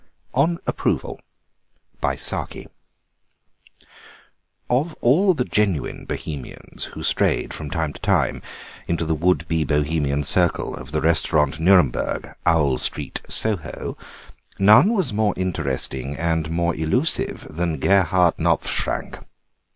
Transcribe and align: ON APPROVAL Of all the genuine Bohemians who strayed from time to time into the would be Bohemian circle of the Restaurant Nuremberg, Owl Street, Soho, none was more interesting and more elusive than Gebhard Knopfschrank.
ON 0.33 0.57
APPROVAL 0.65 1.21
Of 4.67 4.95
all 4.99 5.33
the 5.35 5.45
genuine 5.45 6.05
Bohemians 6.05 6.85
who 6.85 7.03
strayed 7.03 7.53
from 7.53 7.69
time 7.69 7.93
to 7.93 8.01
time 8.01 8.41
into 8.87 9.05
the 9.05 9.13
would 9.13 9.47
be 9.47 9.63
Bohemian 9.63 10.23
circle 10.23 10.75
of 10.75 10.91
the 10.91 11.01
Restaurant 11.01 11.59
Nuremberg, 11.59 12.33
Owl 12.47 12.79
Street, 12.79 13.21
Soho, 13.29 13.95
none 14.57 14.91
was 14.95 15.13
more 15.13 15.35
interesting 15.37 16.17
and 16.17 16.49
more 16.49 16.73
elusive 16.73 17.45
than 17.47 17.77
Gebhard 17.79 18.37
Knopfschrank. 18.39 19.23